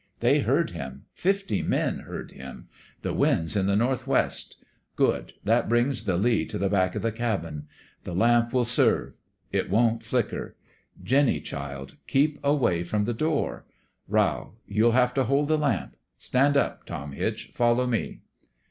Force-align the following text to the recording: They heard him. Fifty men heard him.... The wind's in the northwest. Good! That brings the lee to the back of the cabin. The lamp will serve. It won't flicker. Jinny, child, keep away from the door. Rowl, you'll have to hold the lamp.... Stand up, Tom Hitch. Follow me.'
They 0.19 0.39
heard 0.39 0.71
him. 0.71 1.03
Fifty 1.13 1.61
men 1.61 1.99
heard 1.99 2.31
him.... 2.31 2.67
The 3.03 3.13
wind's 3.13 3.55
in 3.55 3.67
the 3.67 3.75
northwest. 3.75 4.57
Good! 4.95 5.33
That 5.43 5.69
brings 5.69 6.05
the 6.05 6.17
lee 6.17 6.47
to 6.47 6.57
the 6.57 6.69
back 6.71 6.95
of 6.95 7.03
the 7.03 7.11
cabin. 7.11 7.67
The 8.03 8.15
lamp 8.15 8.51
will 8.51 8.65
serve. 8.65 9.13
It 9.51 9.69
won't 9.69 10.01
flicker. 10.01 10.55
Jinny, 11.03 11.39
child, 11.39 11.97
keep 12.07 12.39
away 12.43 12.83
from 12.83 13.05
the 13.05 13.13
door. 13.13 13.67
Rowl, 14.07 14.55
you'll 14.65 14.93
have 14.93 15.13
to 15.13 15.25
hold 15.25 15.49
the 15.49 15.57
lamp.... 15.59 15.95
Stand 16.17 16.57
up, 16.57 16.87
Tom 16.87 17.11
Hitch. 17.11 17.51
Follow 17.53 17.85
me.' 17.85 18.21